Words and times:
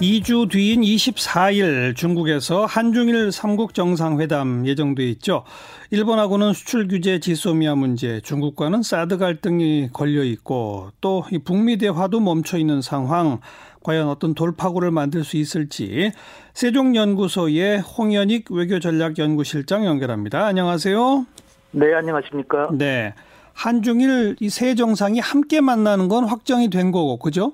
2주 0.00 0.50
뒤인 0.50 0.80
24일 0.80 1.94
중국에서 1.94 2.64
한중일 2.64 3.30
삼국 3.32 3.74
정상회담 3.74 4.66
예정돼 4.66 5.04
있죠. 5.10 5.44
일본하고는 5.90 6.54
수출 6.54 6.88
규제 6.88 7.20
지소미아 7.20 7.74
문제, 7.74 8.20
중국과는 8.22 8.82
사드 8.82 9.18
갈등이 9.18 9.90
걸려 9.92 10.24
있고 10.24 10.88
또 11.02 11.22
북미 11.44 11.76
대화도 11.76 12.20
멈춰 12.20 12.56
있는 12.56 12.80
상황. 12.80 13.40
과연 13.82 14.08
어떤 14.08 14.34
돌파구를 14.34 14.90
만들 14.90 15.24
수 15.24 15.36
있을지 15.38 16.12
세종연구소의 16.54 17.80
홍현익 17.80 18.50
외교전략연구실장 18.50 19.84
연결합니다. 19.86 20.44
안녕하세요. 20.46 21.26
네, 21.72 21.94
안녕하십니까? 21.94 22.70
네. 22.72 23.14
한중일 23.54 24.36
이 24.40 24.48
세 24.48 24.74
정상이 24.74 25.18
함께 25.20 25.60
만나는 25.60 26.08
건 26.08 26.24
확정이 26.24 26.68
된 26.70 26.90
거고, 26.92 27.18
그죠? 27.18 27.52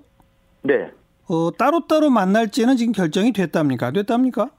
네. 0.62 0.74
어, 1.28 1.50
따로따로 1.56 2.10
만날지는 2.10 2.76
지금 2.76 2.92
결정이 2.92 3.32
됐답니까? 3.32 3.90
됐답니까? 3.90 4.50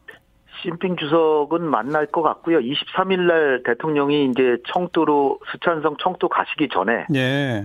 시진핑 0.58 0.98
주석은 0.98 1.64
만날 1.64 2.08
것 2.08 2.22
같고요. 2.24 2.60
23일 2.60 3.20
날 3.22 3.64
대통령이 3.64 4.32
이제 4.32 4.58
청두로 4.74 5.40
수찬성 5.52 5.96
청두 6.02 6.28
가시기 6.30 6.68
전에 6.70 7.06
네. 7.10 7.64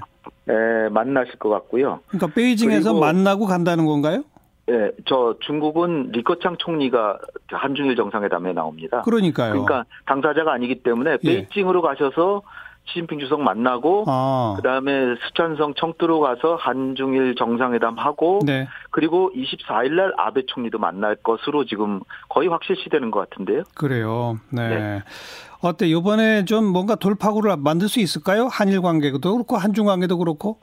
에, 0.48 0.88
만나실 0.91 1.38
것 1.38 1.48
같고요. 1.48 2.01
그러니까 2.09 2.34
베이징에서 2.34 2.95
만나고 2.95 3.46
간다는 3.46 3.87
건가요? 3.87 4.24
예, 4.70 4.93
저 5.07 5.34
중국은 5.41 6.10
리커창 6.12 6.57
총리가 6.59 7.19
한중일 7.48 7.96
정상회담에 7.96 8.52
나옵니다. 8.52 9.02
그러니까요. 9.02 9.52
그러니까 9.52 9.84
당사자가 10.07 10.52
아니기 10.52 10.82
때문에 10.82 11.19
예. 11.24 11.29
베이징으로 11.29 11.82
가셔서 11.82 12.43
시진핑 12.86 13.20
주석 13.20 13.41
만나고 13.41 14.04
아, 14.06 14.54
그다음에 14.56 15.14
수찬성 15.27 15.74
청두로 15.74 16.20
가서 16.20 16.56
한중일 16.56 17.36
정상회담 17.36 17.98
하고 17.98 18.40
네. 18.45 18.68
그리고 18.90 19.30
24일 19.34 19.92
날 19.92 20.12
아베 20.16 20.45
총리도 20.46 20.78
만날 20.78 21.16
것으로 21.16 21.64
지금 21.64 22.00
거의 22.28 22.48
확실시되는 22.48 23.10
것 23.10 23.30
같은데요. 23.30 23.62
그래요. 23.74 24.38
네. 24.51 24.68
네. 24.68 25.02
어때? 25.60 25.87
이번에 25.87 26.45
좀 26.45 26.66
뭔가 26.66 26.96
돌파구를 26.96 27.57
만들 27.59 27.88
수 27.88 28.01
있을까요? 28.01 28.48
한일 28.51 28.82
관계도 28.82 29.32
그렇고 29.32 29.57
한중 29.57 29.87
관계도 29.87 30.18
그렇고. 30.18 30.59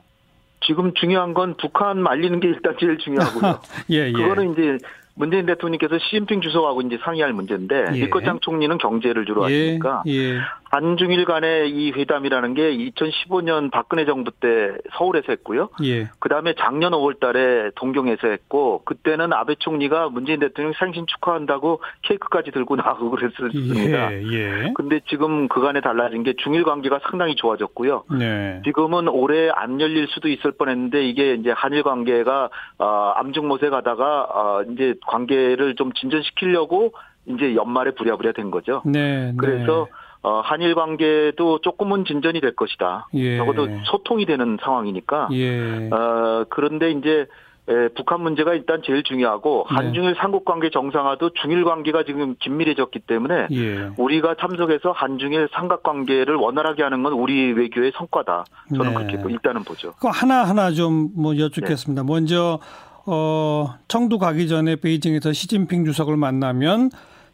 지금 0.66 0.92
중요한 0.94 1.32
건 1.32 1.56
북한 1.58 1.98
말리는 1.98 2.38
게 2.38 2.48
일단 2.48 2.76
제일 2.78 2.98
중요하고요. 2.98 3.60
예, 3.90 4.08
예. 4.08 4.12
그거는 4.12 4.52
이제 4.52 4.78
문재인 5.20 5.44
대통령께서 5.44 5.98
시진핑 5.98 6.40
주석하고 6.40 6.80
이제 6.80 6.98
상의할 7.04 7.34
문제인데 7.34 7.84
예. 7.92 8.00
리커창 8.06 8.40
총리는 8.40 8.78
경제를 8.78 9.26
주로 9.26 9.42
예, 9.50 9.64
하시니까 9.64 10.02
예. 10.06 10.38
한중일 10.70 11.26
간의 11.26 11.70
이 11.70 11.90
회담이라는 11.90 12.54
게 12.54 12.74
2015년 12.74 13.70
박근혜 13.70 14.06
정부 14.06 14.30
때 14.30 14.72
서울에서 14.96 15.26
했고요. 15.30 15.68
예. 15.84 16.08
그다음에 16.20 16.54
작년 16.58 16.92
5월 16.92 17.20
달에 17.20 17.70
동경에서 17.74 18.28
했고 18.28 18.82
그때는 18.86 19.34
아베 19.34 19.56
총리가 19.56 20.08
문재인 20.08 20.40
대통령 20.40 20.72
생신 20.78 21.06
축하한다고 21.06 21.82
케이크까지 22.02 22.52
들고 22.52 22.76
나가고 22.80 23.10
그랬었습니다. 23.10 24.12
예, 24.12 24.22
예. 24.22 24.72
근데 24.74 25.00
지금 25.08 25.48
그간에 25.48 25.82
달라진 25.82 26.22
게 26.22 26.32
중일 26.42 26.64
관계가 26.64 27.00
상당히 27.10 27.34
좋아졌고요. 27.36 28.04
네. 28.18 28.62
지금은 28.64 29.08
올해 29.08 29.50
안 29.50 29.80
열릴 29.80 30.06
수도 30.08 30.28
있을 30.28 30.52
뻔했는데 30.52 31.04
이게 31.04 31.34
이제 31.34 31.50
한일 31.50 31.82
관계가 31.82 32.48
어, 32.78 33.12
암중못에 33.16 33.68
가다가 33.68 34.22
어, 34.30 34.62
이제 34.72 34.94
관계를 35.10 35.74
좀 35.74 35.92
진전시키려고 35.92 36.92
이제 37.26 37.54
연말에 37.54 37.90
부랴부랴 37.92 38.32
된 38.32 38.50
거죠. 38.50 38.82
네. 38.86 39.32
그래서 39.36 39.88
어, 40.22 40.40
한일 40.40 40.74
관계도 40.74 41.60
조금은 41.62 42.04
진전이 42.04 42.40
될 42.40 42.54
것이다. 42.54 43.08
예. 43.14 43.38
적어도 43.38 43.66
소통이 43.84 44.26
되는 44.26 44.58
상황이니까. 44.62 45.28
네. 45.30 45.36
예. 45.38 45.90
어, 45.90 46.44
그런데 46.50 46.90
이제 46.90 47.26
에, 47.68 47.88
북한 47.94 48.20
문제가 48.22 48.52
일단 48.54 48.82
제일 48.84 49.02
중요하고 49.02 49.66
네. 49.70 49.76
한중일 49.76 50.16
삼국 50.18 50.44
관계 50.44 50.70
정상화도 50.70 51.30
중일 51.40 51.64
관계가 51.64 52.02
지금 52.04 52.34
긴밀해졌기 52.40 53.00
때문에 53.00 53.46
예. 53.52 53.90
우리가 53.96 54.34
참석해서 54.40 54.90
한중일 54.92 55.48
삼각 55.52 55.82
관계를 55.82 56.34
원활하게 56.36 56.82
하는 56.82 57.02
건 57.02 57.12
우리 57.12 57.52
외교의 57.52 57.92
성과다. 57.94 58.44
저는 58.74 58.90
네. 58.90 58.94
그렇게 58.94 59.18
보- 59.22 59.28
일단은 59.30 59.62
보죠. 59.64 59.92
그 60.00 60.08
하나 60.08 60.42
하나 60.44 60.70
좀 60.72 61.10
뭐 61.16 61.38
여쭙겠습니다. 61.38 62.02
네. 62.02 62.06
먼저 62.06 62.58
어 63.06 63.74
청두 63.88 64.18
가기 64.18 64.48
전에 64.48 64.76
베이징에서 64.76 65.32
시진핑 65.32 65.84
주석을 65.84 66.16
만나면 66.16 66.90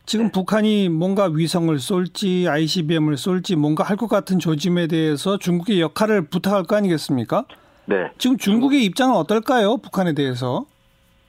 지금 0.07 0.27
네. 0.27 0.33
북한이 0.33 0.89
뭔가 0.89 1.25
위성을 1.27 1.77
쏠지 1.79 2.47
ICBM을 2.49 3.17
쏠지 3.17 3.57
뭔가 3.57 3.83
할 3.85 3.97
것 3.97 4.07
같은 4.09 4.39
조짐에 4.39 4.87
대해서 4.87 5.37
중국의 5.39 5.81
역할을 5.81 6.27
부탁할 6.29 6.63
거 6.65 6.77
아니겠습니까? 6.77 7.45
네. 7.87 7.97
지금 8.19 8.37
중국의 8.37 8.85
입장은 8.85 9.17
어떨까요? 9.17 9.79
북한에 9.79 10.13
대해서? 10.13 10.67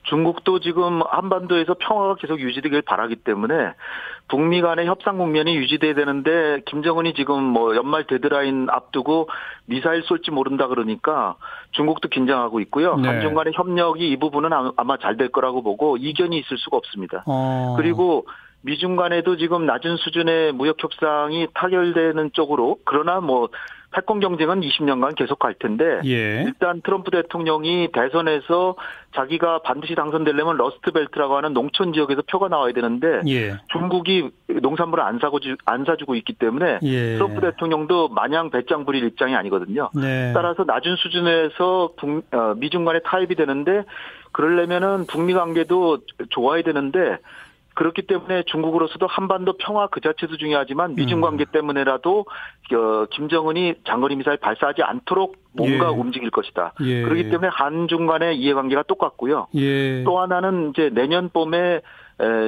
중국도 0.08 0.60
지금 0.60 1.02
한반도에서 1.02 1.74
평화가 1.78 2.16
계속 2.16 2.40
유지되길 2.40 2.82
바라기 2.82 3.16
때문에 3.16 3.72
북미 4.28 4.60
간의 4.60 4.86
협상 4.86 5.18
국면이 5.18 5.56
유지돼야 5.56 5.94
되는데 5.94 6.60
김정은이 6.66 7.14
지금 7.14 7.42
뭐 7.42 7.74
연말 7.76 8.06
데드라인 8.06 8.68
앞두고 8.70 9.28
미사일 9.66 10.02
쏠지 10.02 10.30
모른다 10.30 10.66
그러니까 10.66 11.36
중국도 11.72 12.08
긴장하고 12.08 12.60
있고요. 12.60 12.96
네. 12.96 13.08
한중 13.08 13.34
간의 13.34 13.52
협력이 13.54 14.08
이 14.08 14.16
부분은 14.16 14.52
아- 14.52 14.72
아마 14.76 14.96
잘 14.96 15.18
될 15.18 15.30
거라고 15.30 15.62
보고 15.62 15.96
이견이 15.96 16.38
있을 16.38 16.58
수가 16.58 16.76
없습니다. 16.76 17.24
어. 17.26 17.74
그리고 17.76 18.26
미중 18.62 18.94
간에도 18.96 19.36
지금 19.36 19.66
낮은 19.66 19.96
수준의 19.96 20.52
무역 20.52 20.82
협상이 20.82 21.48
타결되는 21.54 22.30
쪽으로 22.34 22.76
그러나 22.84 23.20
뭐 23.20 23.48
패권 23.90 24.20
경쟁은 24.20 24.60
20년간 24.60 25.16
계속 25.16 25.38
갈 25.38 25.54
텐데 25.54 26.00
예. 26.04 26.42
일단 26.42 26.82
트럼프 26.82 27.10
대통령이 27.10 27.88
대선에서 27.92 28.76
자기가 29.14 29.60
반드시 29.62 29.94
당선되려면 29.94 30.58
러스트 30.58 30.90
벨트라고 30.92 31.36
하는 31.36 31.54
농촌 31.54 31.94
지역에서 31.94 32.22
표가 32.30 32.48
나와야 32.48 32.72
되는데 32.74 33.22
예. 33.28 33.56
중국이 33.72 34.30
농산물을 34.48 35.02
안 35.02 35.18
사고 35.18 35.40
주- 35.40 35.56
안 35.64 35.84
사주고 35.86 36.16
있기 36.16 36.34
때문에 36.34 36.80
예. 36.82 37.14
트럼프 37.14 37.40
대통령도 37.40 38.08
마냥 38.08 38.50
배짱 38.50 38.84
부릴 38.84 39.04
입장이 39.04 39.34
아니거든요. 39.34 39.88
네. 39.94 40.32
따라서 40.34 40.64
낮은 40.64 40.96
수준에서 40.96 41.92
북, 41.96 42.24
어, 42.34 42.54
미중 42.58 42.84
간의 42.84 43.00
타협이 43.04 43.34
되는데 43.36 43.84
그러려면은 44.32 45.06
북미 45.06 45.32
관계도 45.32 45.98
좋아야 46.28 46.62
되는데 46.62 47.16
그렇기 47.78 48.08
때문에 48.08 48.42
중국으로서도 48.46 49.06
한반도 49.06 49.52
평화 49.56 49.86
그 49.86 50.00
자체도 50.00 50.36
중요하지만 50.36 50.96
미중 50.96 51.18
음. 51.18 51.20
관계 51.20 51.44
때문에라도 51.44 52.26
어, 52.74 53.06
김정은이 53.12 53.74
장거리 53.86 54.16
미사일 54.16 54.36
발사하지 54.38 54.82
않도록 54.82 55.36
뭔가 55.52 55.86
예. 55.86 55.96
움직일 55.96 56.30
것이다. 56.30 56.72
예. 56.80 57.02
그렇기 57.02 57.30
때문에 57.30 57.48
한중 57.52 58.06
간의 58.06 58.36
이해관계가 58.36 58.82
똑같고요. 58.82 59.46
예. 59.54 60.02
또 60.02 60.18
하나는 60.18 60.70
이제 60.70 60.90
내년 60.92 61.28
봄에 61.28 61.58
에, 61.58 61.80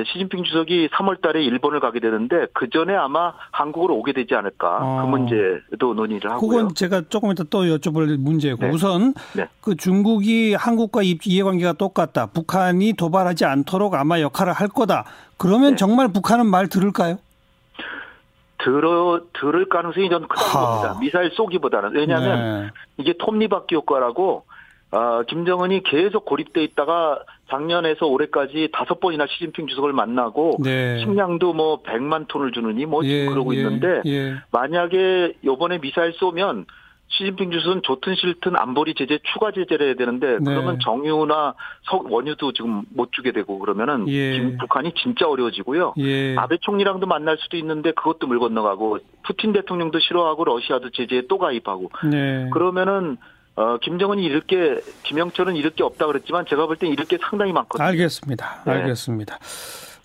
시진핑 0.04 0.42
주석이 0.44 0.88
3월 0.88 1.20
달에 1.22 1.42
일본을 1.44 1.78
가게 1.78 2.00
되는데 2.00 2.46
그 2.52 2.68
전에 2.70 2.94
아마 2.94 3.32
한국으로 3.52 3.94
오게 3.98 4.12
되지 4.12 4.34
않을까. 4.34 4.78
어. 4.82 5.02
그 5.02 5.06
문제도 5.06 5.94
논의를 5.94 6.28
하고요. 6.32 6.48
그건 6.50 6.74
제가 6.74 7.02
조금 7.08 7.30
이따 7.30 7.44
또 7.48 7.62
여쭤볼 7.62 8.16
문제고 8.18 8.62
네. 8.64 8.70
우선 8.70 9.14
네. 9.36 9.46
그 9.60 9.76
중국이 9.76 10.54
한국과 10.54 11.02
입- 11.02 11.24
이해관계가 11.24 11.74
똑같다. 11.74 12.26
북한이 12.26 12.94
도발하지 12.94 13.44
않도록 13.44 13.94
아마 13.94 14.20
역할을 14.20 14.52
할 14.52 14.66
거다. 14.68 15.04
그러면 15.36 15.70
네. 15.70 15.76
정말 15.76 16.08
북한은 16.12 16.46
말 16.46 16.68
들을까요? 16.68 17.18
들어 18.62 19.20
들을 19.40 19.68
가능성이 19.68 20.10
전 20.10 20.28
크다고 20.28 20.58
하. 20.58 20.70
봅니다. 20.76 20.98
미사일 21.00 21.30
쏘기보다는 21.30 21.92
왜냐하면 21.94 22.62
네. 22.66 22.70
이게 22.98 23.14
톱니바퀴 23.18 23.74
효과라고 23.76 24.44
아, 24.92 25.22
김정은이 25.28 25.84
계속 25.84 26.24
고립돼 26.24 26.64
있다가 26.64 27.20
작년에서 27.50 28.06
올해까지 28.06 28.68
다섯 28.72 29.00
번이나 29.00 29.26
시진핑 29.26 29.66
주석을 29.66 29.92
만나고 29.92 30.58
네. 30.62 30.98
식량도 31.00 31.52
뭐 31.52 31.82
100만 31.82 32.28
톤을 32.28 32.52
주느니 32.52 32.86
뭐 32.86 33.04
예, 33.04 33.26
그러고 33.26 33.54
예, 33.54 33.58
있는데 33.58 34.02
예. 34.06 34.34
만약에 34.52 35.34
요번에 35.44 35.78
미사일 35.78 36.12
쏘면 36.14 36.66
시진핑 37.08 37.50
주석은 37.50 37.82
좋든 37.82 38.14
싫든 38.14 38.56
안보리 38.56 38.94
제재 38.94 39.18
추가 39.32 39.50
제재를 39.50 39.88
해야 39.88 39.94
되는데 39.94 40.38
네. 40.38 40.44
그러면 40.44 40.78
정유나 40.80 41.54
석 41.82 42.10
원유도 42.10 42.52
지금 42.52 42.82
못 42.94 43.12
주게 43.12 43.32
되고 43.32 43.58
그러면은 43.58 44.08
예. 44.08 44.56
북한이 44.58 44.92
진짜 44.94 45.28
어려워지고요. 45.28 45.94
예. 45.98 46.36
아베 46.36 46.58
총리랑도 46.60 47.06
만날 47.06 47.36
수도 47.40 47.56
있는데 47.56 47.90
그것도 47.92 48.28
물 48.28 48.38
건너가고 48.38 48.98
푸틴 49.24 49.52
대통령도 49.52 49.98
싫어하고 49.98 50.44
러시아도 50.44 50.90
제재에 50.90 51.22
또 51.28 51.38
가입하고 51.38 51.90
네. 52.10 52.48
그러면은 52.52 53.16
어 53.60 53.76
김정은이 53.82 54.24
이럴 54.24 54.40
게 54.40 54.80
김영철은 55.02 55.54
이럴 55.56 55.72
게 55.72 55.82
없다 55.82 56.06
그랬지만 56.06 56.46
제가 56.48 56.66
볼 56.66 56.76
땐 56.76 56.90
이럴 56.90 57.04
게 57.04 57.18
상당히 57.20 57.52
많거든요. 57.52 57.86
알겠습니다. 57.86 58.62
네. 58.64 58.72
알겠습니다. 58.72 59.38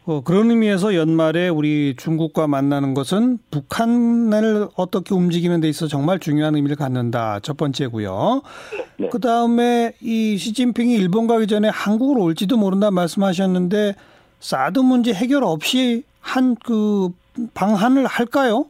어, 0.07 0.21
그런 0.23 0.51
의미에서 0.51 0.93
연말에 0.93 1.47
우리 1.49 1.95
중국과 1.97 2.47
만나는 2.47 2.93
것은 2.93 3.39
북한을 3.49 4.67
어떻게 4.75 5.15
움직이는 5.15 5.61
데 5.61 5.69
있어 5.69 5.87
정말 5.87 6.19
중요한 6.19 6.55
의미를 6.55 6.75
갖는다. 6.75 7.39
첫 7.41 7.55
번째고요. 7.57 8.41
네. 8.99 9.09
그 9.09 9.19
다음에 9.19 9.93
이 10.01 10.37
시진핑이 10.37 10.93
일본 10.93 11.25
가기 11.25 11.47
전에 11.47 11.69
한국으로 11.69 12.21
올지도 12.23 12.57
모른다 12.57 12.91
말씀하셨는데 12.91 13.95
사드 14.41 14.79
문제 14.79 15.13
해결 15.13 15.43
없이 15.43 16.03
한 16.19 16.55
그 16.63 17.09
방한을 17.53 18.05
할까요? 18.05 18.65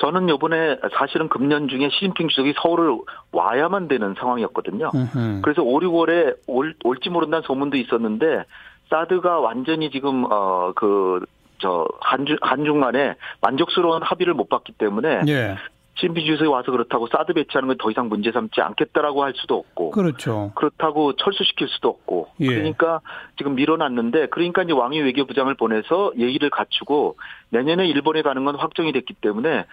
저는 0.00 0.28
요번에 0.30 0.78
사실은 0.98 1.28
금년 1.28 1.68
중에 1.68 1.90
시진핑 1.90 2.28
주석이 2.28 2.54
서울을 2.62 2.98
와야만 3.32 3.86
되는 3.86 4.14
상황이었거든요. 4.18 4.90
음흠. 4.94 5.40
그래서 5.42 5.62
5, 5.62 5.78
6월에 5.80 6.36
올, 6.46 6.74
올지 6.84 7.10
모른다는 7.10 7.42
소문도 7.42 7.76
있었는데 7.76 8.44
사드가 8.88 9.40
완전히 9.40 9.90
지금 9.90 10.24
어그 10.28 11.24
저 11.58 11.86
한중 12.00 12.36
한중 12.40 12.80
간에 12.80 13.14
만족스러운 13.42 14.02
합의를 14.02 14.34
못 14.34 14.48
봤기 14.48 14.72
때문에 14.72 15.22
예. 15.28 15.56
주석이 16.00 16.48
와서 16.48 16.70
그렇다고 16.70 17.08
사드 17.08 17.32
배치하는 17.34 17.68
건 17.68 17.76
더 17.78 17.90
이상 17.90 18.08
문제 18.08 18.30
삼지 18.32 18.60
않겠다라고 18.60 19.22
할 19.22 19.32
수도 19.36 19.56
없고 19.56 19.90
그렇죠. 19.90 20.52
그렇다고 20.54 21.14
철수시킬 21.14 21.68
수도 21.68 21.88
없고 21.88 22.28
예. 22.40 22.46
그러니까 22.46 23.00
지금 23.38 23.54
밀어놨는데 23.54 24.28
그러니까 24.28 24.62
이제 24.62 24.72
왕위 24.72 25.00
외교부장을 25.00 25.54
보내서 25.54 26.12
예의를 26.18 26.50
갖추고 26.50 27.16
내년에 27.50 27.86
일본에 27.86 28.22
가는 28.22 28.44
건 28.44 28.56
확정이 28.56 28.92
됐기 28.92 29.14
때문에 29.14 29.64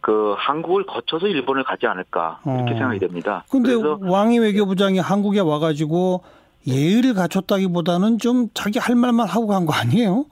그 0.00 0.34
한국을 0.36 0.84
거쳐서 0.84 1.28
일본을 1.28 1.64
가지 1.64 1.86
않을까 1.86 2.40
이렇게 2.44 2.72
어. 2.72 2.76
생각이 2.76 2.98
됩니다. 2.98 3.44
근데 3.50 3.72
왕이 3.74 4.38
외교부장이 4.40 4.98
한국에 4.98 5.40
와가지고 5.40 6.22
예의를 6.66 7.14
갖췄다기보다는 7.14 8.18
좀 8.18 8.48
자기 8.54 8.78
할 8.78 8.96
말만 8.96 9.26
하고 9.28 9.46
간 9.46 9.64
거 9.66 9.72
아니에요? 9.72 10.26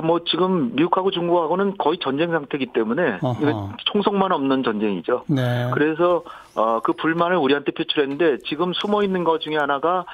그 0.00 0.10
뭐 0.10 0.20
지금 0.24 0.74
미국하고 0.74 1.10
중국하고는 1.10 1.76
거의 1.78 1.98
전쟁 1.98 2.30
상태이기 2.30 2.72
때문에 2.72 3.18
어허. 3.22 3.72
총성만 3.84 4.32
없는 4.32 4.62
전쟁이죠. 4.62 5.24
네. 5.28 5.70
그래서 5.72 6.24
어, 6.56 6.80
그 6.80 6.92
불만을 6.92 7.36
우리한테 7.36 7.72
표출했는데 7.72 8.38
지금 8.46 8.72
숨어 8.72 9.04
있는 9.04 9.22
것 9.24 9.40
중에 9.40 9.56
하나가 9.56 10.04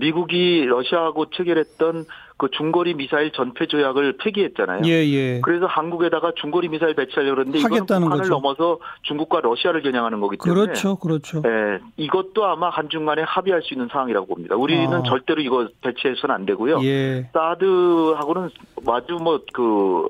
미국이 0.00 0.64
러시아하고 0.66 1.26
체결했던 1.30 2.04
그 2.36 2.48
중거리 2.50 2.94
미사일 2.94 3.30
전폐 3.30 3.66
조약을 3.66 4.16
폐기했잖아요. 4.18 4.82
예, 4.86 5.06
예. 5.06 5.40
그래서 5.40 5.66
한국에다가 5.66 6.32
중거리 6.34 6.68
미사일 6.68 6.94
배치하려고 6.94 7.36
그러는데 7.36 7.60
하겠다는 7.60 8.06
북한을 8.06 8.22
거죠. 8.22 8.34
넘어서 8.34 8.78
중국과 9.02 9.40
러시아를 9.40 9.82
겨냥하는 9.82 10.20
거기 10.20 10.36
때문에 10.36 10.66
그렇죠, 10.66 10.96
그렇죠. 10.96 11.42
예, 11.46 11.78
이것도 11.96 12.44
아마 12.44 12.70
한중 12.70 13.06
간에 13.06 13.22
합의할 13.22 13.62
수 13.62 13.74
있는 13.74 13.88
상황이라고 13.90 14.26
봅니다. 14.26 14.56
우리는 14.56 14.92
아. 14.92 15.02
절대로 15.04 15.40
이거 15.42 15.68
배치해서는 15.80 16.34
안 16.34 16.44
되고요. 16.44 16.80
예. 16.82 17.28
사드하고는 17.32 18.50
아주 18.86 19.14
뭐그 19.14 20.08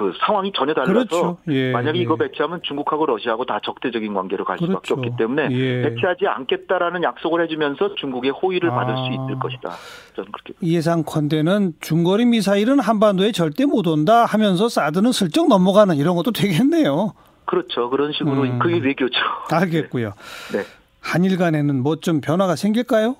그 0.00 0.14
상황이 0.24 0.50
전혀 0.56 0.72
달라서 0.72 0.92
그렇죠. 0.94 1.36
예, 1.50 1.72
만약에 1.72 1.98
예. 1.98 2.02
이거 2.02 2.16
배치하면 2.16 2.60
중국하고 2.62 3.04
러시아하고 3.04 3.44
다 3.44 3.60
적대적인 3.62 4.14
관계로 4.14 4.46
갈 4.46 4.56
그렇죠. 4.56 4.72
수밖에 4.72 4.94
없기 4.94 5.10
때문에 5.18 5.48
예. 5.50 5.82
배치하지 5.82 6.26
않겠다라는 6.26 7.02
약속을 7.02 7.42
해주면서 7.42 7.96
중국의 7.96 8.30
호의를 8.30 8.70
받을 8.70 8.94
아. 8.94 8.96
수 8.96 9.10
있을 9.12 9.38
것이다. 9.38 9.72
저는 10.16 10.32
그렇게 10.32 10.54
예상컨대는 10.66 11.74
중거리 11.82 12.24
미사일은 12.24 12.80
한반도에 12.80 13.32
절대 13.32 13.66
못 13.66 13.86
온다 13.86 14.24
하면서 14.24 14.70
사드는 14.70 15.12
슬쩍 15.12 15.48
넘어가는 15.48 15.94
이런 15.96 16.16
것도 16.16 16.30
되겠네요. 16.32 17.12
그렇죠. 17.44 17.90
그런 17.90 18.12
식으로 18.14 18.44
음. 18.44 18.58
그게 18.58 18.78
외교죠. 18.78 19.18
알겠고요. 19.52 20.14
네. 20.54 20.60
한일 21.02 21.36
간에는 21.36 21.82
뭐 21.82 21.96
좀 21.96 22.22
변화가 22.22 22.56
생길까요? 22.56 23.16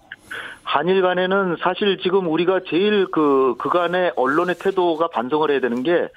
한일 0.63 1.03
간에는 1.03 1.57
사실 1.61 1.99
지금 2.03 2.29
우리가 2.29 2.61
제일 2.69 3.07
그 3.11 3.55
그간의 3.59 4.13
언론의 4.17 4.55
태도가 4.61 5.09
반성을 5.09 5.51
해야 5.51 5.61
되는 5.61 5.83
게 5.83 6.09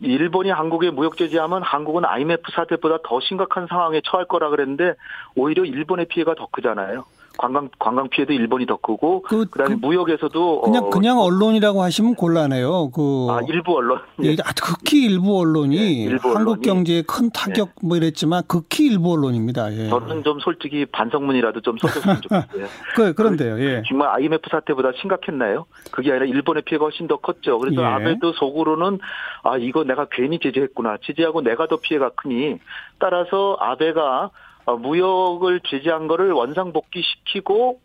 일본이 0.00 0.50
한국에 0.50 0.90
무역 0.90 1.16
제재하면 1.16 1.62
한국은 1.62 2.04
IMF 2.04 2.52
사태보다 2.52 2.98
더 3.04 3.20
심각한 3.20 3.66
상황에 3.66 4.00
처할 4.04 4.26
거라 4.26 4.48
그랬는데 4.50 4.94
오히려 5.34 5.64
일본의 5.64 6.06
피해가 6.06 6.34
더 6.34 6.46
크잖아요. 6.50 7.04
관광 7.38 7.70
관광 7.78 8.08
피해도 8.10 8.32
일본이 8.34 8.66
더 8.66 8.76
크고 8.76 9.22
그- 9.22 9.46
그다음에 9.46 9.76
그- 9.76 9.80
무역에서도 9.86 10.60
그냥 10.62 10.84
어, 10.84 10.90
그냥 10.90 11.18
언론이라고 11.20 11.82
하시면 11.82 12.16
곤란해요. 12.16 12.90
그 12.90 13.28
아 13.30 13.40
일부 13.48 13.76
언론 13.76 14.00
예, 14.22 14.32
아, 14.44 14.52
극히 14.60 15.04
일부 15.04 15.38
언론이 15.38 15.76
예, 15.76 16.04
일부 16.10 16.28
한국 16.28 16.40
언론이. 16.52 16.60
네. 16.62 16.68
경제에 16.68 17.02
큰 17.02 17.30
타격 17.30 17.70
뭐 17.82 17.96
이랬지만 17.96 18.42
극히 18.48 18.86
일부 18.88 19.12
언론입니다. 19.12 19.72
예. 19.72 19.88
저는 19.88 20.24
좀 20.24 20.38
솔직히 20.40 20.84
반성문이라도 20.86 21.60
좀 21.62 21.78
써줬으면 21.78 22.20
좋겠어요. 22.22 22.66
그 22.96 23.14
그런데요. 23.14 23.58
예. 23.60 23.82
정말 23.88 24.08
IMF 24.08 24.42
사태보다 24.50 24.90
심각했나요? 25.00 25.66
그게 25.92 26.10
아니라 26.10 26.26
일본의 26.26 26.64
피해가 26.64 26.84
훨씬 26.86 27.06
더 27.06 27.16
컸죠. 27.16 27.58
그래서 27.58 27.80
예. 27.82 27.86
아베도 27.86 28.32
속으로는 28.32 28.98
아 29.44 29.56
이거 29.56 29.84
내가 29.84 30.06
괜히 30.10 30.38
제재했구나. 30.40 30.96
제재하고 31.04 31.40
내가 31.42 31.68
더 31.68 31.76
피해가 31.80 32.10
크니 32.16 32.56
따라서 32.98 33.56
아베가 33.60 34.24
어, 34.24 34.30
무역을 34.76 35.60
제재한 35.68 36.08
거를 36.08 36.32
원상복귀 36.32 37.02
시키고 37.02 37.80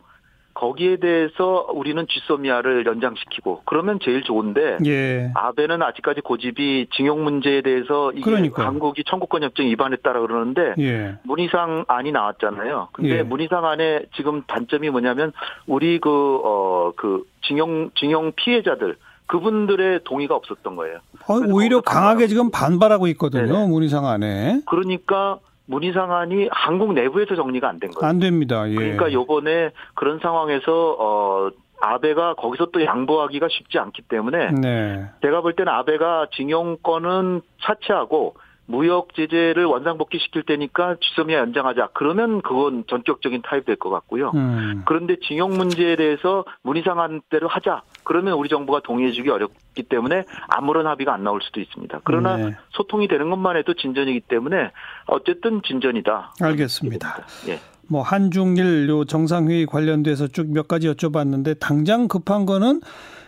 거기에 0.54 0.98
대해서 0.98 1.66
우리는 1.74 2.06
쥐소미아를 2.08 2.86
연장시키고 2.86 3.62
그러면 3.64 3.98
제일 4.00 4.22
좋은데 4.22 4.78
예. 4.86 5.32
아베는 5.34 5.82
아직까지 5.82 6.20
고집이 6.20 6.86
징용 6.94 7.24
문제에 7.24 7.60
대해서 7.60 8.12
이게 8.12 8.22
그러니까요. 8.22 8.66
한국이 8.66 9.02
청구권 9.04 9.42
협정 9.42 9.66
위반했다라 9.66 10.20
그러는데 10.20 10.74
예. 10.78 11.16
문희상 11.24 11.86
안이 11.88 12.12
나왔잖아요. 12.12 12.88
근데 12.92 13.18
예. 13.18 13.22
문희상 13.24 13.64
안에 13.66 14.04
지금 14.14 14.42
단점이 14.46 14.90
뭐냐면 14.90 15.32
우리 15.66 15.98
그어그 15.98 17.24
징용 17.42 17.90
징용 17.96 18.32
피해자들 18.36 18.96
그분들의 19.26 20.00
동의가 20.04 20.36
없었던 20.36 20.76
거예요. 20.76 20.98
어, 21.26 21.34
그래서 21.38 21.52
오히려 21.52 21.80
강하게 21.80 22.28
지금 22.28 22.52
반발하고 22.52 23.08
있거든요. 23.08 23.46
네네. 23.46 23.66
문희상 23.66 24.06
안에 24.06 24.60
그러니까 24.66 25.40
문희상 25.66 26.12
안이 26.12 26.48
한국 26.52 26.92
내부에서 26.92 27.34
정리가 27.36 27.68
안 27.68 27.78
된 27.78 27.90
거예요. 27.90 28.08
안 28.08 28.18
됩니다. 28.18 28.68
예. 28.68 28.74
그러니까 28.74 29.12
요번에 29.12 29.70
그런 29.94 30.18
상황에서 30.20 30.96
어 30.98 31.50
아베가 31.80 32.34
거기서 32.34 32.66
또 32.66 32.84
양보하기가 32.84 33.48
쉽지 33.50 33.78
않기 33.78 34.02
때문에 34.02 34.50
네. 34.52 35.04
제가 35.22 35.40
볼 35.40 35.54
때는 35.54 35.72
아베가 35.72 36.28
징용권은 36.34 37.42
차치하고 37.62 38.36
무역 38.66 39.14
제재를 39.14 39.64
원상복귀 39.66 40.18
시킬 40.18 40.42
테니까 40.44 40.96
쥐소미아 41.00 41.38
연장하자. 41.38 41.90
그러면 41.94 42.40
그건 42.42 42.84
전격적인 42.88 43.42
타협 43.42 43.66
될 43.66 43.76
것 43.76 43.90
같고요. 43.90 44.30
음. 44.34 44.82
그런데 44.86 45.16
징용 45.26 45.50
문제에 45.56 45.96
대해서 45.96 46.44
문희상한 46.62 47.20
대로 47.28 47.48
하자. 47.48 47.82
그러면 48.04 48.34
우리 48.34 48.48
정부가 48.48 48.80
동의해주기 48.80 49.28
어렵기 49.28 49.82
때문에 49.84 50.24
아무런 50.48 50.86
합의가 50.86 51.12
안 51.12 51.24
나올 51.24 51.40
수도 51.42 51.60
있습니다. 51.60 52.00
그러나 52.04 52.36
네. 52.36 52.56
소통이 52.70 53.08
되는 53.08 53.28
것만 53.30 53.56
해도 53.56 53.74
진전이기 53.74 54.20
때문에 54.28 54.70
어쨌든 55.06 55.60
진전이다. 55.62 56.34
알겠습니다. 56.40 57.26
예. 57.48 57.60
뭐 57.86 58.00
한중일 58.00 58.88
요 58.88 59.04
정상회의 59.04 59.66
관련돼서 59.66 60.26
쭉 60.28 60.46
몇 60.48 60.68
가지 60.68 60.88
여쭤봤는데 60.88 61.60
당장 61.60 62.08
급한 62.08 62.46
거는 62.46 62.80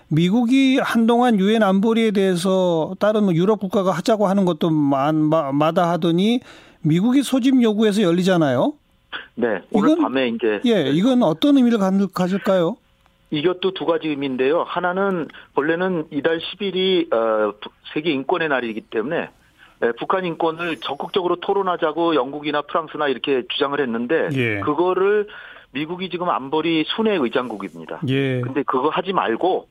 미국이 0.08 0.78
한동안 0.78 1.38
유엔 1.40 1.62
안보리에 1.62 2.12
대해서 2.12 2.94
다른 2.98 3.24
뭐 3.24 3.34
유럽 3.34 3.58
국가가 3.60 3.90
하자고 3.92 4.26
하는 4.26 4.44
것도 4.44 4.70
마, 4.70 5.10
마, 5.12 5.50
마다 5.52 5.90
하더니 5.90 6.40
미국이 6.82 7.22
소집 7.22 7.60
요구해서 7.62 8.02
열리잖아요. 8.02 8.72
네. 9.34 9.60
오늘 9.72 9.90
이건- 9.92 10.02
밤에 10.02 10.28
이제 10.28 10.60
예, 10.66 10.90
이건 10.90 11.22
어떤 11.22 11.56
의미를 11.56 11.78
가- 11.78 11.90
가질까요? 12.14 12.76
이것도 13.30 13.74
두 13.74 13.86
가지 13.86 14.08
의미인데요. 14.08 14.62
하나는 14.68 15.26
원래는 15.56 16.04
이달 16.12 16.38
10일이 16.38 17.12
어, 17.12 17.54
세계 17.92 18.12
인권의 18.12 18.48
날이기 18.48 18.82
때문에 18.82 19.28
예, 19.82 19.92
북한 19.98 20.24
인권을 20.24 20.76
적극적으로 20.76 21.36
토론하자고 21.36 22.14
영국이나 22.14 22.62
프랑스나 22.62 23.08
이렇게 23.08 23.42
주장을 23.48 23.78
했는데 23.80 24.28
예. 24.34 24.60
그거를 24.60 25.26
미국이 25.72 26.08
지금 26.08 26.30
안보리 26.30 26.84
순회 26.94 27.16
의장국입니다. 27.16 28.00
예. 28.08 28.40
근데 28.42 28.62
그거 28.62 28.88
하지 28.90 29.12
말고 29.12 29.68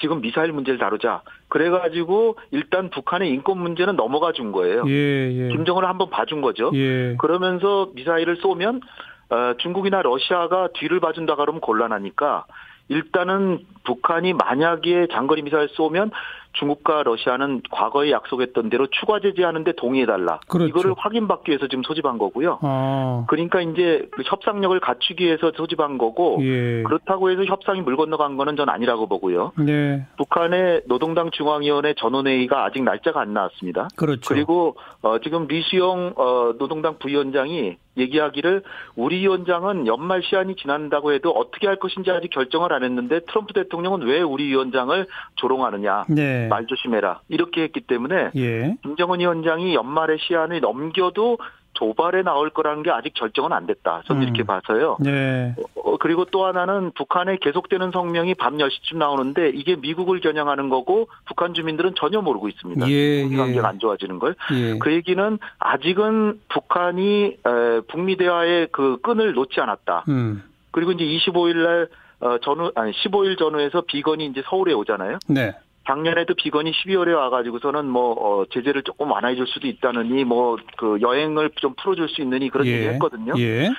지금 0.00 0.20
미사일 0.20 0.52
문제를 0.52 0.78
다루자. 0.78 1.22
그래가지고 1.48 2.36
일단 2.50 2.90
북한의 2.90 3.30
인권 3.30 3.58
문제는 3.58 3.96
넘어가 3.96 4.32
준 4.32 4.52
거예요. 4.52 4.84
예, 4.88 4.92
예. 5.32 5.48
김정은을 5.48 5.88
한번 5.88 6.10
봐준 6.10 6.40
거죠. 6.40 6.70
예. 6.74 7.16
그러면서 7.18 7.90
미사일을 7.94 8.36
쏘면 8.36 8.80
어, 9.30 9.54
중국이나 9.58 10.02
러시아가 10.02 10.68
뒤를 10.74 11.00
봐준다 11.00 11.36
그러면 11.36 11.60
곤란하니까 11.60 12.46
일단은 12.88 13.60
북한이 13.84 14.34
만약에 14.34 15.08
장거리 15.12 15.42
미사일 15.42 15.68
쏘면 15.70 16.10
중국과 16.54 17.02
러시아는 17.02 17.62
과거에 17.70 18.10
약속했던 18.10 18.70
대로 18.70 18.86
추가 18.90 19.20
제재하는데 19.20 19.72
동의해달라. 19.76 20.40
그렇죠. 20.48 20.68
이거를 20.68 20.94
확인받기 20.96 21.50
위해서 21.50 21.68
지금 21.68 21.82
소집한 21.82 22.18
거고요. 22.18 22.58
아. 22.62 23.24
그러니까 23.28 23.60
이제 23.60 24.08
그 24.12 24.22
협상력을 24.24 24.78
갖추기 24.80 25.24
위해서 25.24 25.52
소집한 25.54 25.98
거고 25.98 26.38
예. 26.42 26.82
그렇다고 26.84 27.30
해서 27.30 27.44
협상이 27.44 27.80
물 27.82 27.96
건너간 27.96 28.36
거는 28.36 28.56
전 28.56 28.68
아니라고 28.68 29.06
보고요. 29.06 29.52
네. 29.58 30.06
북한의 30.16 30.82
노동당 30.86 31.30
중앙위원회 31.30 31.94
전원회의가 31.94 32.64
아직 32.64 32.82
날짜가 32.82 33.20
안 33.20 33.32
나왔습니다. 33.34 33.88
그렇죠. 33.96 34.22
그리고 34.28 34.76
어, 35.02 35.18
지금 35.18 35.46
리수영 35.46 36.14
어, 36.16 36.54
노동당 36.58 36.98
부위원장이 36.98 37.76
얘기하기를 37.96 38.62
우리 38.96 39.20
위원장은 39.20 39.86
연말 39.86 40.22
시한이 40.22 40.56
지난다고 40.56 41.12
해도 41.12 41.30
어떻게 41.30 41.66
할 41.66 41.76
것인지 41.76 42.10
아직 42.10 42.28
결정을 42.30 42.72
안 42.72 42.84
했는데 42.84 43.20
트럼프 43.20 43.52
대통령은 43.52 44.02
왜 44.02 44.20
우리 44.20 44.46
위원장을 44.46 45.06
조롱하느냐 45.36 46.04
네. 46.08 46.48
말 46.48 46.66
조심해라 46.66 47.20
이렇게 47.28 47.62
했기 47.62 47.80
때문에 47.80 48.30
예. 48.36 48.76
김정은 48.82 49.20
위원장이 49.20 49.74
연말의 49.74 50.18
시한을 50.20 50.60
넘겨도 50.60 51.38
도발에 51.74 52.22
나올 52.22 52.50
거라는 52.50 52.82
게 52.82 52.90
아직 52.90 53.12
결정은 53.14 53.52
안 53.52 53.66
됐다. 53.66 54.02
저는 54.06 54.22
음. 54.22 54.24
이렇게 54.24 54.42
봐서요. 54.42 54.96
네. 55.00 55.54
어, 55.76 55.96
그리고 55.98 56.24
또 56.24 56.46
하나는 56.46 56.92
북한의 56.92 57.38
계속되는 57.40 57.90
성명이 57.92 58.34
밤 58.34 58.56
10시쯤 58.56 58.96
나오는데 58.96 59.50
이게 59.50 59.76
미국을 59.76 60.20
겨냥하는 60.20 60.68
거고 60.68 61.08
북한 61.26 61.54
주민들은 61.54 61.94
전혀 61.96 62.20
모르고 62.20 62.48
있습니다. 62.48 62.88
예, 62.88 63.28
예. 63.30 63.36
관계가 63.36 63.68
안 63.68 63.78
좋아지는 63.78 64.18
걸. 64.18 64.34
예. 64.52 64.78
그 64.78 64.92
얘기는 64.92 65.38
아직은 65.58 66.40
북한이 66.48 67.24
에, 67.24 67.80
북미 67.88 68.16
대화의 68.16 68.68
그 68.72 68.98
끈을 69.02 69.34
놓지 69.34 69.60
않았다. 69.60 70.04
음. 70.08 70.42
그리고 70.70 70.92
이제 70.92 71.04
25일 71.04 71.56
날 71.56 71.88
어, 72.20 72.38
전후 72.38 72.72
아니 72.74 72.92
15일 72.92 73.38
전후에서 73.38 73.82
비건이 73.82 74.26
이제 74.26 74.42
서울에 74.46 74.72
오잖아요. 74.72 75.18
네. 75.28 75.52
작년에도 75.86 76.34
비건이 76.34 76.72
12월에 76.72 77.14
와가지고서는 77.14 77.86
뭐 77.86 78.12
어, 78.12 78.44
제재를 78.46 78.82
조금 78.82 79.10
완화해줄 79.10 79.46
수도 79.46 79.66
있다느니 79.66 80.24
뭐 80.24 80.56
그 80.76 80.98
여행을 81.00 81.50
좀 81.56 81.74
풀어줄 81.74 82.08
수 82.08 82.22
있느니 82.22 82.50
그런 82.50 82.66
얘기 82.66 82.86
했거든요. 82.86 83.34
예. 83.38 83.70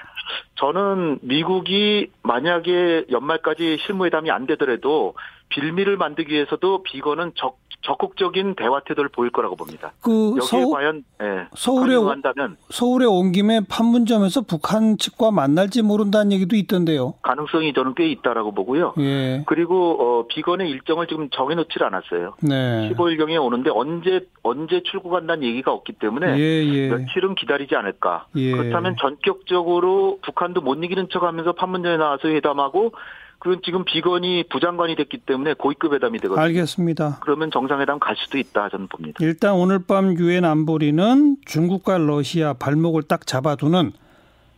저는 0.55 1.19
미국이 1.21 2.09
만약에 2.23 3.05
연말까지 3.11 3.77
실무회담이 3.85 4.31
안 4.31 4.47
되더라도 4.47 5.13
빌미를 5.49 5.97
만들기 5.97 6.33
위해서도 6.33 6.83
비건은 6.83 7.33
적, 7.35 7.57
적극적인 7.85 8.55
대화 8.55 8.81
태도를 8.81 9.09
보일 9.09 9.31
거라고 9.31 9.55
봅니다. 9.55 9.93
그 10.01 10.35
여기에 10.37 10.41
서, 10.41 10.69
과연 10.69 11.03
예, 11.21 11.47
서울에 11.55 11.95
한다면 11.95 12.57
서울에 12.69 13.05
온 13.05 13.31
김에 13.31 13.61
판문점에서 13.69 14.41
북한 14.41 14.97
측과 14.97 15.31
만날지 15.31 15.83
모른다는 15.83 16.31
얘기도 16.31 16.55
있던데요. 16.55 17.13
가능성이 17.21 17.73
저는 17.73 17.93
꽤 17.95 18.07
있다라고 18.09 18.53
보고요. 18.53 18.93
예. 18.99 19.43
그리고 19.45 19.97
어, 19.99 20.27
비건의 20.27 20.69
일정을 20.69 21.07
지금 21.07 21.29
정해놓질 21.29 21.83
않았어요. 21.83 22.35
네. 22.41 22.91
15일경에 22.91 23.41
오는데 23.43 23.69
언제 23.73 24.21
언제 24.41 24.81
출국한다는 24.83 25.43
얘기가 25.43 25.71
없기 25.71 25.93
때문에 25.93 26.37
예, 26.37 26.65
예. 26.65 26.89
며칠은 26.89 27.35
기다리지 27.35 27.75
않을까. 27.75 28.27
예. 28.35 28.51
그렇다면 28.51 28.95
전격적으로 28.99 30.19
북한도 30.23 30.61
못 30.61 30.83
이기는 30.83 31.07
척하면서 31.11 31.53
판문점에 31.53 31.97
나와서 31.97 32.27
회담하고 32.29 32.93
그건 33.39 33.61
지금 33.63 33.85
비건이 33.85 34.45
부장관이 34.49 34.95
됐기 34.95 35.19
때문에 35.19 35.53
고위급 35.53 35.93
회담이 35.93 36.19
되거든요. 36.19 36.41
알겠습니다. 36.41 37.19
그러면 37.21 37.51
정상회담 37.51 37.99
갈 37.99 38.15
수도 38.17 38.37
있다 38.37 38.69
저는 38.69 38.87
봅니다. 38.87 39.17
일단 39.21 39.53
오늘 39.53 39.79
밤 39.79 40.17
유엔 40.17 40.45
안보리는 40.45 41.37
중국과 41.45 41.97
러시아 41.99 42.53
발목을 42.53 43.03
딱 43.03 43.27
잡아두는 43.27 43.91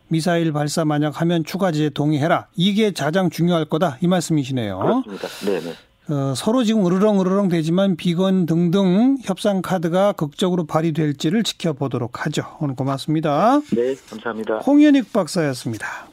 미사일 0.08 0.52
발사 0.52 0.84
만약 0.84 1.20
하면 1.20 1.44
추가 1.44 1.70
제재 1.70 1.90
동의해라. 1.90 2.46
이게 2.56 2.92
가장 2.92 3.28
중요할 3.28 3.66
거다. 3.66 3.98
이 4.00 4.06
말씀이시네요. 4.06 4.78
그렇습니다. 4.78 5.28
네네. 5.44 5.74
어, 6.10 6.32
서로 6.34 6.64
지금 6.64 6.86
으르렁 6.86 7.20
으르렁 7.20 7.48
되지만 7.48 7.94
비건 7.96 8.46
등등 8.46 9.18
협상 9.22 9.60
카드가 9.60 10.12
극적으로 10.12 10.64
발휘될지를 10.64 11.42
지켜보도록 11.42 12.24
하죠. 12.24 12.56
오늘 12.60 12.74
고맙습니다. 12.74 13.60
네, 13.74 13.94
감사합니다. 14.08 14.58
홍현익 14.60 15.12
박사였습니다. 15.12 16.08